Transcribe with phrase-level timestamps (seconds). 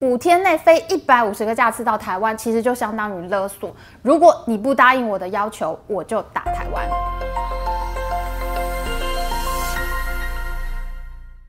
[0.00, 3.74] 五天内飞一百五十个架次到台湾，其实就相当于勒索。
[4.02, 6.86] 如果你不答应我的要求，我就打台湾。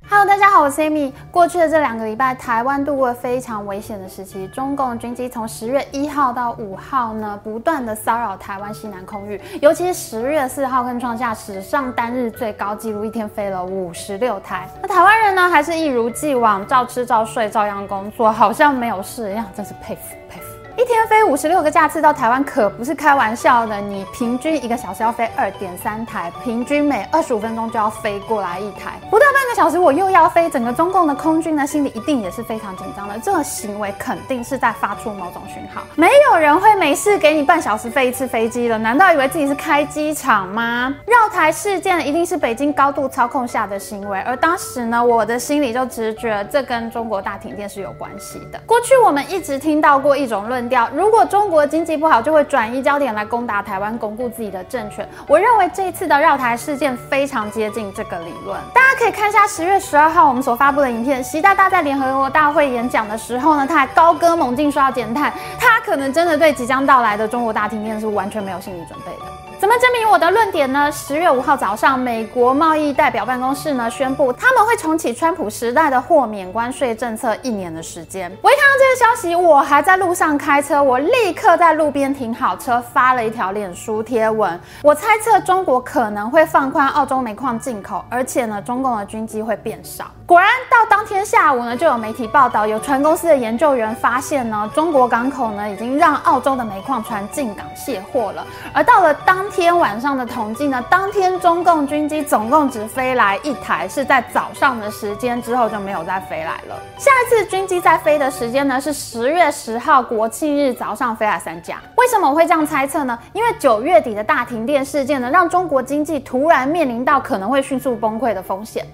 [0.09, 1.11] Hello，大家好，我是 Amy。
[1.29, 4.47] 过去的这两个礼拜，台湾度过了非常危险的时期。
[4.47, 14.65] 中共军机从十月一号到五号呢，不断的骚扰台湾西南空域，尤其是十月四号更创下史上单日最高纪录，一天飞了五十六台。
[14.81, 20.46] 那台湾人呢，还是一如既往，照吃照睡，照样工作，好像没有事一样，真是佩服佩服。
[20.79, 40.95] 一天飞五十六个架次到台湾可不是开玩笑的，你平均一个小时要飞二点三台，平均每二十五分钟就要飞过来一台，不到半个小时我又要飞，整个中共的空军呢心里一定也是非常紧张的，这个行为肯定是在发出某种讯号，没有人会没事给你半小时飞一次飞机的，难道以为自己是开机场吗？
[41.07, 48.61] 绕台事件一定是北京高度操控下的行为，而当时呢，我的心里就直觉这跟中国大停电是有关系的。
[48.67, 50.66] 过去我们一直听到过一种论。
[50.67, 50.89] 掉。
[50.93, 55.07] 如果中国经济不好，就会转移焦点来攻打台湾，巩固自己的政权。
[55.27, 58.59] 我认为这一次的绕台事件非常接近这个理论。
[58.73, 69.46] 大家可以看一下十月十二号我们所发布的影片，习大大在联合国大会演讲的时候呢，他还高歌猛进说要减碳，他可能真的对即将到来的中国大停电是完全没有心理准备的。
[69.67, 70.89] 怎么证明我的论点呢？
[70.93, 78.31] 十月五号早上，美国贸易代表办公室呢宣布，他们会重启川普时代的豁免关税政策一年的时间。
[78.41, 84.57] 我一看到这个消息，我还在路上开车，我立刻在路边停好车，发了一条脸书贴文。
[84.81, 90.05] 我猜测中国可能会放宽澳洲煤矿进口，而且呢，中共的军机会变少。
[90.25, 98.47] 果然，到当天下午呢，就有媒体报道，有船公司的研究员发现呢，中国港口呢已经让澳洲的煤矿船进港卸货了。
[98.73, 106.79] 而到了当天晚上的统计呢，当天中共军机总共只飞来一台，是在早上的时间之后就没有再飞来了。
[106.99, 111.81] 下一次军机再飞的时间呢，是十月十号国庆日早上飞来三架。
[111.95, 113.17] 为什么我会这样猜测呢？
[113.33, 118.85] 因为九月底的大停电事件呢，让中国经济突然面临到可能会迅速崩溃的风险。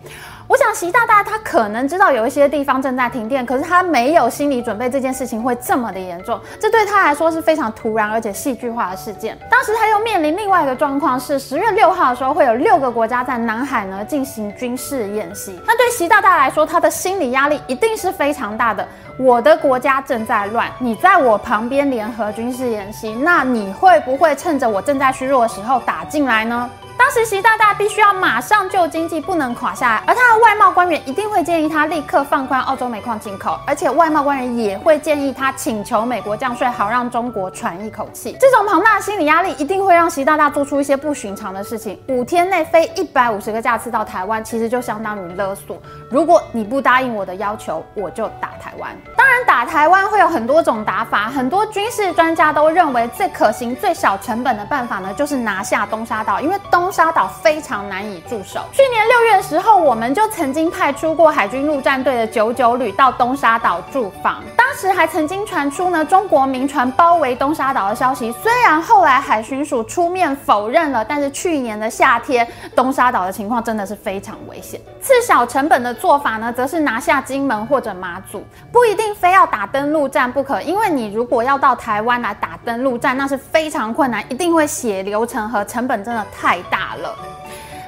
[0.48, 9.38] 我想习大大他可能知道有一些地方正在停电，可是他没有心理准备这件事情会这么的严重，这对他来说是非常突然而且戏剧化的事件。
[9.50, 18.86] 当时他又面临另外一个状况是，十月六号的时候会有六个国家在南海呢进行军事演习，那对习大大来说，他的心理压力一定是非常大的。
[19.18, 26.70] 我的国家正在乱，你在我旁边联合军事演习，那你会不会趁着我正在虚弱的时候打进来呢？
[27.04, 38.38] 当时习大大必须要马上救经济，不能垮下来，而他的外贸官员一定会建议他立刻放宽澳洲煤矿进口，而且外贸官员也会建议他请求美国降税，好让中国喘一口气。
[38.40, 42.02] 这种庞大的心理压力一定会让习大大做出一些不寻常的事情。
[42.08, 45.78] 五天内飞一百五十个架次到台湾，其实就相当于勒索。
[46.10, 48.96] 如果你不答应我的要求，我就打台湾。
[49.18, 56.93] 当然，打台湾会有很多种打法，很多军事专家都认为最可行、最小成本的办法呢，就是拿下东沙岛，因为东。
[56.94, 58.62] 沙岛非常难以驻守。
[58.72, 64.44] 去年六月的时候，我们就曾经派出过海军陆战队的九九旅到东沙岛驻防。
[64.56, 68.32] 当时还曾经传出呢中国民船包围东沙岛的消息。
[68.44, 74.80] 虽然后来海巡署出面否认了，但是去年的夏天，东沙岛的情况真的是非常危险。
[75.02, 80.62] 次小成本的做法呢，则是拿下金门或者马祖，不一定非要打登陆战不可。
[80.62, 86.62] 因为你如果要到台湾来打登陆战，那是非常困难，一定会血流成河，成本真的太。
[86.74, 87.16] 打了，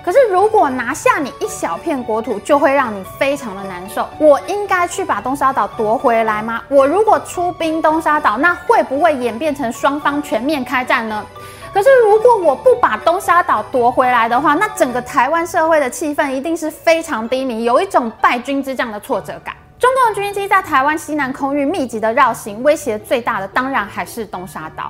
[0.06, 4.08] 可是如果拿下你一小片国土，就会让你非常的难受。
[4.20, 6.62] 我应该去把东沙岛夺回来吗？
[6.70, 11.26] 我如果出兵东沙岛，那会不会演变成双方全面开战呢？
[11.74, 19.56] 可是如果我不把东沙岛夺回来的话，那整个台湾社会的气氛一定是非常低迷，有一种败军之将的挫折感。
[19.78, 24.90] 中共军机在台湾西南空域密集的绕行，威胁最大的当然还是东沙岛。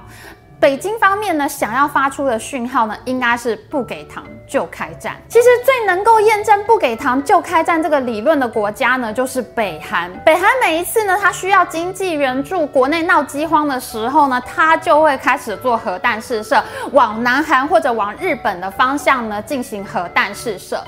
[0.65, 5.15] 北京方面呢，想要发出的讯号呢，应该是不给糖就开战。
[5.29, 10.11] 其实最能够验证不给糖就开战这个理论的国家呢，就是北韩。
[10.25, 16.59] 北韩每一次呢，它需要经济援助，国内闹饥荒的时候呢，它就会开始做核弹试射，
[16.93, 20.83] 往南韩或者往日本的方向呢进行核弹试射。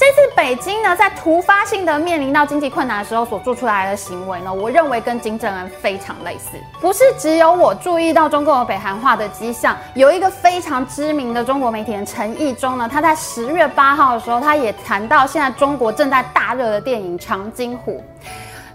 [0.00, 6.56] 这次北京呢，在突发性的面临到经济困难的时候所做出来的行为呢，我认为跟金正恩非常类似。
[6.80, 18.02] 不是只有我注意到中共有北韩化的迹象，有一个非常知名的中国媒体人陈义中呢，他在十月八号的时候，他也谈到现在中国正在大热的电影《长津湖》。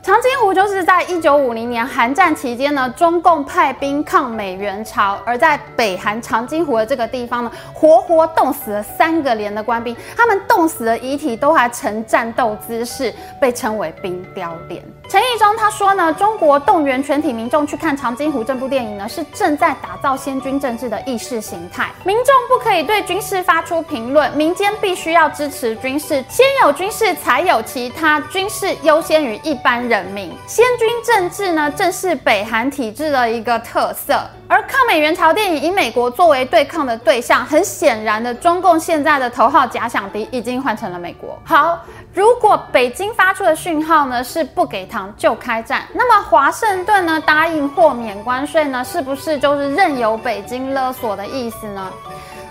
[0.06, 13.12] 长津湖就是在一九五零年韩战期间呢，中共派兵抗美援朝，而在北韩长津湖的这个地方呢，活活冻死了三个连的官兵，他们冻死的遗体都还呈战斗姿势，
[13.42, 14.80] 被称为冰雕连。
[15.10, 21.90] 陈义中他说呢，中国动员全体民众去看长津湖这部电影呢，是正在打造先军政治的意识形态。
[22.04, 30.32] 民众不可以对军事发出评论，民间必须要支持军事，先有军事才有其他，军事优先于一般人人民。
[30.46, 34.20] 先军政治呢，正是北韩体制的一个特色。
[34.48, 41.40] 而抗美援朝电影以美国作为对抗的对象，很显然的，中共现在的头号假想敌已经换成了美国。
[41.44, 41.80] 好，
[42.14, 51.92] 如果北京发出的讯号呢是不给糖就开战，那么华盛顿呢答应豁免关税呢，是不是就是任由北京勒索的意思呢？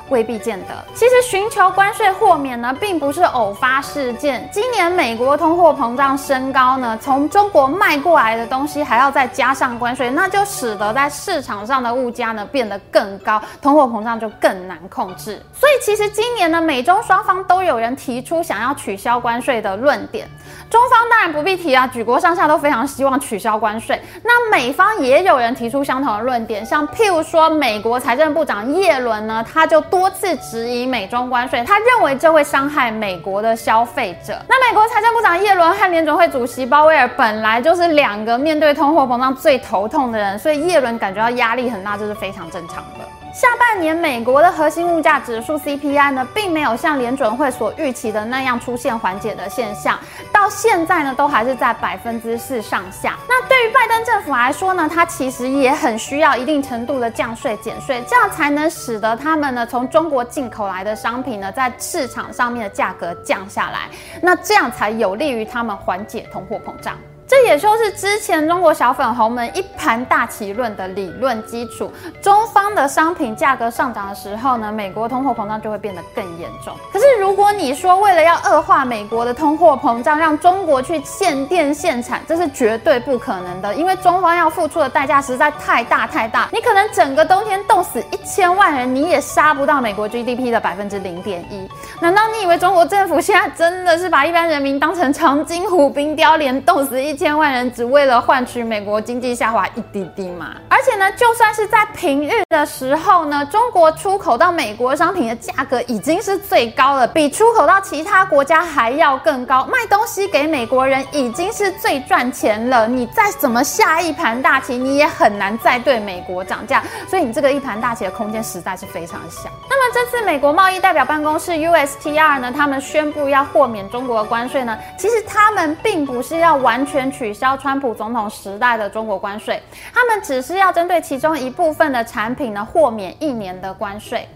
[0.09, 0.85] 未必见得。
[0.95, 4.49] 其实寻求关税豁免呢，并不是偶发事件。
[4.53, 15.41] 今年美国通货膨胀升高呢，从中国卖过来的东西还要再加上关税，那就使得在市场上的物价呢变得更高，通货膨胀就更难控制。
[15.53, 20.29] 所以其实今年呢，美中双方都有人提出想要取消关税的论点。
[20.75, 23.97] 中方当然不必提啊，举国上下都非常希望取消关税。
[24.25, 29.81] 那美方也有人提出相同的论点，像譬如说美国财政部长耶伦呢，他就。
[29.95, 34.35] 多次质疑美中关税，他认为这会伤害美国的消费者。
[34.49, 43.24] 那美国财政部长耶伦和联准会主席鲍威尔本来就是两个面对通货膨胀最头痛的人，所以耶伦感觉到压力很大，这是非常正常的。
[43.35, 49.99] 下半年美国的核心物价指数 CPI 呢，并没有像联准会所预期的那样出现缓解的现象，
[50.33, 53.17] 到现在呢，都还是在百分之四上下。
[53.29, 63.89] 那对于拜登政府来说呢，它其实也很需要一定程度的降税减税，这样才能使得他们呢从中国进口来的商品呢，在市场上面的价格降下来，
[64.23, 66.97] 那这样才有利于他们缓解通货膨胀。
[67.27, 71.91] 这也就是之前中国小粉红们一盘大棋论的理论基础。
[72.21, 76.77] 中方的商品价格上涨的时候呢，美国通货膨胀就会变得更严重。
[76.93, 86.51] 可是如果你说为了要恶化美国的通货膨胀，让中国去限电限产，这是绝对不可能的，因为中方要付出的代价实在太大太大。
[86.53, 91.67] 你可能整个冬天冻死一千万人，你也杀不到美国 GDP 的百分之零点一。
[92.03, 97.15] 难道你以为中国政府现在真的是把一般人民当成长津湖冰雕连冻死一？
[97.15, 100.57] 一千万人只为了换取美国经济下滑一滴滴嘛？
[100.69, 109.65] 而且呢，就算是在平日的时候呢，中国出口到美国商品的价格已经是最高了，比出口到其他国家还要更高。
[109.65, 116.83] 卖东西给美国人已经是最赚钱了，你再怎么下一盘大棋，你也很难再对美国涨价。
[117.09, 119.49] 所以你这个一盘大棋的空间实在是非常小。
[119.71, 127.04] 那么这次美国贸易代表办公室 USTR 呢，他们宣布要豁免中国的关税呢，其实他们并不是要完全。
[127.11, 129.63] 取消川普总统时代的中国关税，
[129.93, 134.29] 他们只是要针对其中一部分的产品呢豁免一年的关税。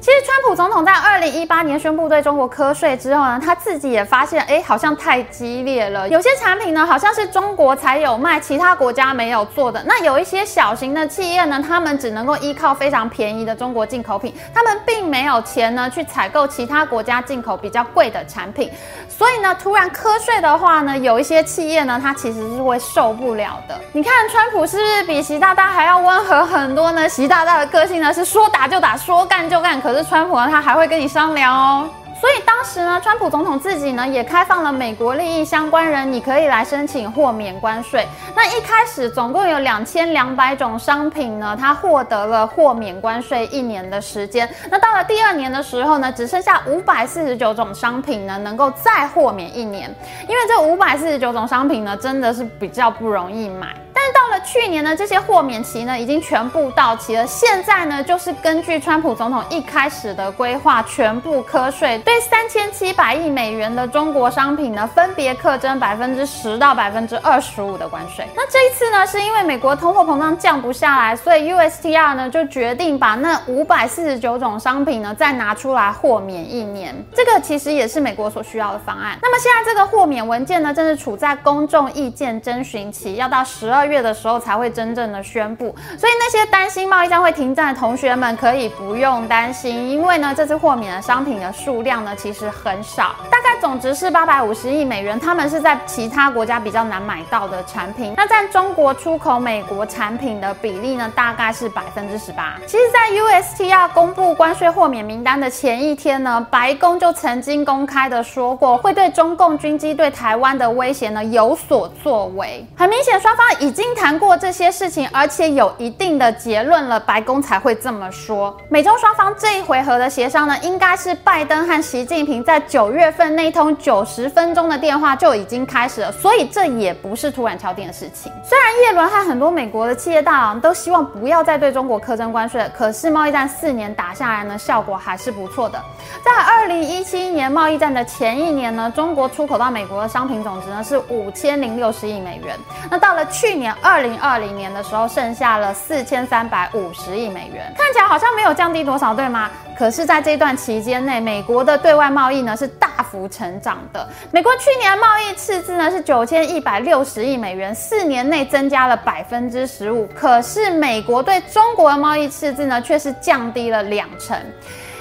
[0.00, 6.08] 其实，川普总统在二零一八年宣布对中国科税之后呢，他自己也发现，哎，好像太激烈了。
[6.08, 9.84] 有些产品呢，好像是中国才有卖，其他国家没有做的。
[9.84, 18.72] 那有一些小型的企业呢，他们只能够依靠非常便宜的中国进口品，他们并没有钱呢去采购其他国家进口比较贵的产品。
[19.06, 23.78] 所以呢，突然瞌税的话呢，有一些企业呢，它其实是会受不了的。
[23.92, 27.06] 你看，川普是不是比习大大还要温和很多呢？
[27.06, 29.78] 习大大的个性呢，是说打就打，说干就干。
[29.89, 31.90] 可可是川普呢，他还会跟你商量哦。
[32.20, 38.06] 所以当时呢，川普总统自己呢也开放了美国利益相关人，你可以来申请豁免关税。
[38.36, 44.48] 那一开始总共有两千两百种商品呢，它获得了豁免关税一年的时间。
[44.70, 49.92] 那到了第二年的时候呢，只剩下五百四十九种商品呢能够再豁免一年，
[50.28, 53.74] 因为这五百四十九种商品呢真的是比较不容易买。
[54.00, 57.26] 但是到了去年呢，这些豁免期呢已经全部到期了。
[57.26, 68.26] 现在呢，就是根据川普总统一开始的规划，全部瞌税，对三千七百亿美元的中国商品呢，分别课征百分之十到百分之二十五的关税。
[68.34, 76.94] 那这一次呢，是因为美国通货膨胀降不下来，所以 USTR 呢就决定把那五百四十九种商品呢再拿出来豁免一年。
[77.14, 79.18] 这个其实也是美国所需要的方案。
[79.20, 83.89] 那么现在这个豁免文件呢，正是处在公众意见征询期，要到十二。
[83.90, 85.74] 月的时候才会真正的宣布。
[85.98, 98.14] 所以那些担心贸易战会停战的同学们可以不用担心，因为呢，这次豁免的商品的数量呢其实很少，大概总值是八百五十亿美元，他们是在其他国家比较难买到的产品。
[98.16, 102.56] 那占中国出口美国产品的比例呢，大概是百分之十八。
[102.66, 112.64] 其实，在 USTR 公布关税豁免名单的前一天呢，白宫就曾经公开的说过，会对中共军机对台湾的威胁呢有所作为。
[112.76, 118.54] 很明显，双方已经经谈过这些事情，而且有一定的结论了，白宫才会这么说。
[118.68, 128.30] 美中双方这一回合的协商呢，应该是拜登和习近平在九月份那通九十分钟的电话就已经开始了，所以这也不是突然敲定的事情。
[128.44, 135.82] 虽然叶伦和很多美国的企业大佬都希望不要再对中国苛征关税，可是贸易战四年打下来呢，效果还是不错的。
[136.22, 142.58] 在二零一七年贸易战的前一年呢，中国出口到美国的商品总值呢是五千零六十亿美元。
[142.90, 149.50] 那到了去年二零二零年的时候，剩下了四千三百五十亿美元，看起来好像没有降低多少，对吗？
[149.78, 154.06] 可是，在这段期间内，美国的对外贸易呢是大幅成长的。
[154.30, 160.06] 美国去年贸易赤字呢是九千一百六十亿美元，四年内增加了百分之十五。
[160.14, 164.36] 可是，美国对中国的贸易赤字呢却是降低了两成。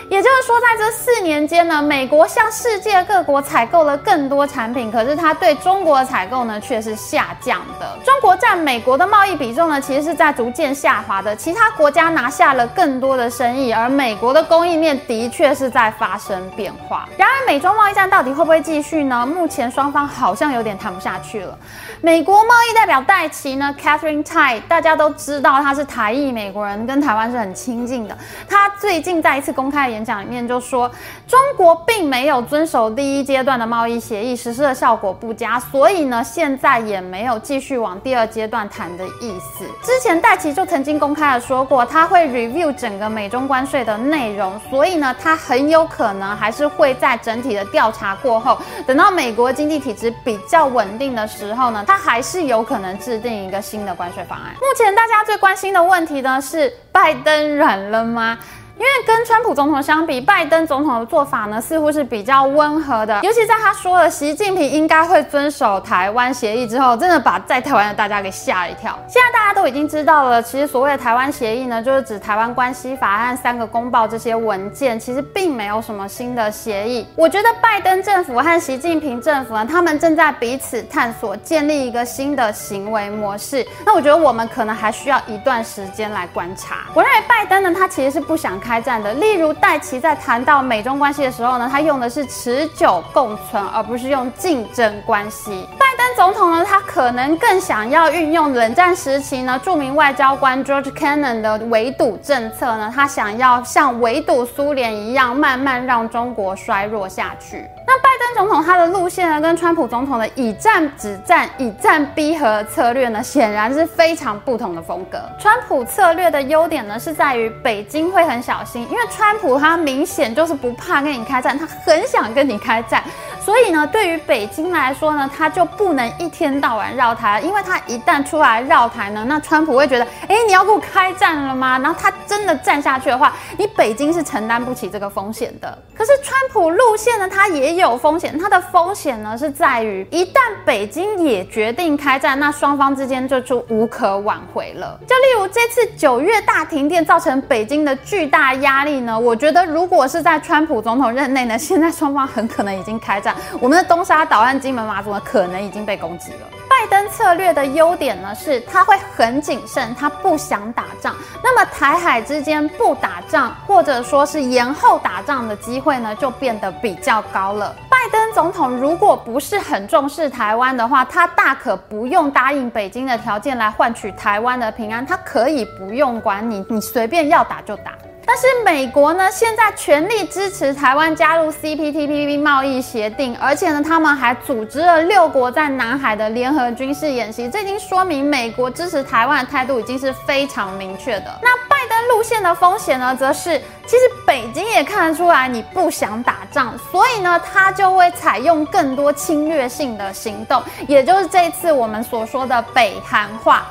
[0.10, 7.96] 也就是说，在这四年间呢，美国向世界各国采购了更多产品，可是它对中国的采购呢却是下降的。
[8.04, 11.36] 中国占美国的贸易比重呢，其实是在逐渐下滑的。
[11.36, 17.08] 其他国家拿下了更多的生意，而美国的供应链的确是在发生变化。
[17.16, 19.24] 然而，美中贸易战到底会不会继续呢？
[19.28, 21.56] 目前双方好像有点谈不下去了。
[22.02, 28.18] 美国贸易代表戴奇呢，Catherine Tai，大家都知道他是台裔美国人，跟台湾是很亲近的。
[28.50, 30.90] 他最近在一次公开演演讲里面就说，
[31.28, 39.66] 中国并没有遵守第一阶段的贸易协议，实施的效果不佳，所以呢，现在也没有继续往第二阶段谈的意思。
[39.84, 54.54] 之前戴奇就曾经公开的说过，他会 review 整个美中关税的内容，所以呢，他很有可能还是会在整体的调查过后，等到美国经济体制比较稳定的时候呢，他还是有可能制定一个新的关税方案。
[54.54, 58.38] 目前大家最关心的问题呢，是拜登软了吗？
[58.80, 68.98] 因为跟川普总统相比，拜登总统的做法呢似乎是比较温和的，尤其在他说了习近平应该会遵守台湾协议之后，真的把在台湾的大家给吓一跳。
[69.06, 77.06] 现在大家都已经知道了，其实所谓的台湾协议呢，就是指台湾关系法案三个公报这些文件，其实并没有什么新的协议。
[77.18, 83.68] 我觉得拜登政府和习近平政府呢，他们正在彼此探索，建立一个新的行为模式。
[83.86, 86.86] 那我觉得我们可能还需要一段时间来观察。
[86.94, 88.69] 我认为拜登呢，他其实是不想看。
[88.70, 95.68] 开战的，例如戴奇在谈到美中关系的时候呢，他用的是持久共存，而不是用竞争关系。
[95.72, 107.68] 拜登总统呢，他可能更想要运用冷战时期呢著名外交官 George Kennan 的围堵政策呢，他想要像围堵苏联一样，慢慢让中国衰弱下去。
[107.88, 115.20] 那拜登总统他的路线呢，跟川普总统的以战止战、以战逼和策略呢，显然是非常不同的风格。
[115.40, 123.04] 川普策略的优点呢，是在于北京会很小心，因为川普他明显就是不怕跟你开战，他很想跟你开战。
[123.42, 131.80] 所以呢，对于北京来说呢，他就不能一天到晚绕台，因为他一旦出来绕台呢，那川普会觉得，哎，你要给我开战了吗？
[131.80, 135.78] 然后他真的战下去的话，你北京是承担不起这个风险的。
[135.96, 145.00] 可是川普路线呢，他也有风险，它的风险呢是在于，一旦北京也决定开战，那双方之间就就无可挽回了。
[145.08, 153.29] 就例如这次九月大停电造成北京的巨大压力呢，我觉得如果是在川普总统任内呢，现在双方很可能已经开战。
[153.60, 156.40] 我们的东沙岛岸金门马祖呢，可能已经被攻击了。
[156.70, 161.14] 拜登策略的优点呢，是他会很谨慎，他不想打仗。
[161.44, 167.76] 那么台海之间不打仗，或者说是延后打仗的机会呢，就变得比较高了。
[167.90, 177.92] 拜登总统如果不是很重视台湾的话，他大可不用答应北京的条件来换取台湾的平安，他可以不用管你，你随便要打就打。
[178.32, 191.40] 但是美国呢，现在全力支持台湾加入 CPTPP 贸易协定，而且呢，他们还组织了六国在南海的联合军事演习，这已经说明美国支持台湾的态度已经是非常明确的。
[191.42, 193.58] 那拜登路线的风险呢，则是
[193.88, 203.66] 其实北京也看得出来你不想打仗，所以呢，他就会采用更多侵略性的行动，也就是这次我们所说的北韩化。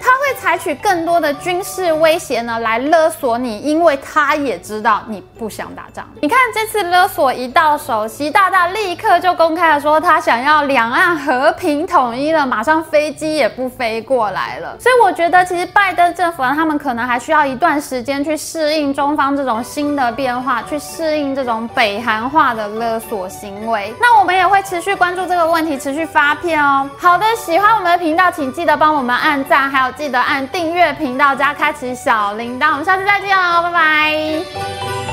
[0.00, 6.08] 他会采取更多的军事威胁呢，来勒索你，因为他也知道你不想打仗。
[6.22, 14.76] 你看这次勒索一到手，习大大立刻就公开了说他想要两岸和平统一了，马上飞机也不飞过来了。
[14.80, 23.92] 所以我觉得其实拜登政府呢，他们可能还需要一段时间去适应中方这种新的变化，去适应这种北韩化的勒索行为。
[24.00, 26.88] 那我们也会持续关注这个问题，持续发片哦。
[26.98, 32.72] 好的，喜欢我们的频道，请记得帮我们按赞，还有记得按订阅频道加开启小铃铛。
[32.72, 35.09] 我们下次再见哦，拜拜。